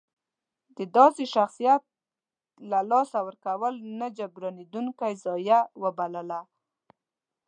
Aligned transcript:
د 0.77 0.79
داسې 0.97 1.23
شخصیت 1.35 1.81
له 2.69 2.79
لاسه 2.91 3.17
ورکول 3.27 3.73
نه 3.99 4.07
جبرانېدونکې 4.17 5.11
ضایعه 5.25 5.59
وبلله. 5.81 6.41